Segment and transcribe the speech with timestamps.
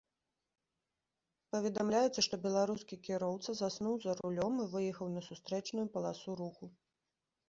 [1.55, 6.65] Паведамляецца, што беларускі кіроўца заснуў за рулём і выехаў на сустрэчную паласу руху.